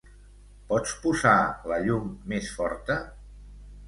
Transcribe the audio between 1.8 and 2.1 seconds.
llum